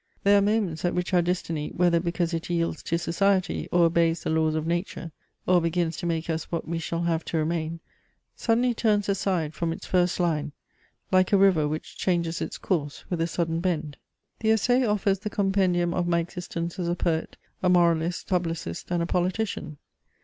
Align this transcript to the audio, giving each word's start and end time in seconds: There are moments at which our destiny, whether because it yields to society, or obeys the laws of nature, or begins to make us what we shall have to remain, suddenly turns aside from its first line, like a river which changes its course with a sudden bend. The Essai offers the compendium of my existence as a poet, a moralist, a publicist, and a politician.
There 0.23 0.35
are 0.35 0.41
moments 0.41 0.83
at 0.83 0.95
which 0.95 1.13
our 1.13 1.21
destiny, 1.21 1.71
whether 1.77 1.99
because 1.99 2.33
it 2.33 2.49
yields 2.49 2.81
to 2.81 2.97
society, 2.97 3.69
or 3.71 3.85
obeys 3.85 4.23
the 4.23 4.31
laws 4.31 4.55
of 4.55 4.65
nature, 4.65 5.11
or 5.45 5.61
begins 5.61 5.95
to 5.97 6.07
make 6.07 6.27
us 6.27 6.51
what 6.51 6.67
we 6.67 6.79
shall 6.79 7.03
have 7.03 7.23
to 7.25 7.37
remain, 7.37 7.81
suddenly 8.35 8.73
turns 8.73 9.09
aside 9.09 9.53
from 9.53 9.71
its 9.71 9.85
first 9.85 10.19
line, 10.19 10.53
like 11.11 11.31
a 11.31 11.37
river 11.37 11.67
which 11.67 11.97
changes 11.99 12.41
its 12.41 12.57
course 12.57 13.05
with 13.11 13.21
a 13.21 13.27
sudden 13.27 13.59
bend. 13.59 13.95
The 14.39 14.49
Essai 14.49 14.83
offers 14.83 15.19
the 15.19 15.29
compendium 15.29 15.93
of 15.93 16.07
my 16.07 16.17
existence 16.17 16.79
as 16.79 16.87
a 16.87 16.95
poet, 16.95 17.37
a 17.61 17.69
moralist, 17.69 18.25
a 18.25 18.29
publicist, 18.31 18.89
and 18.89 19.03
a 19.03 19.05
politician. 19.05 19.77